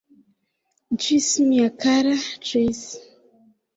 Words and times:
Ĝis, 1.03 1.27
mia 1.49 1.67
kara, 1.85 2.17
ĝis! 2.49 2.85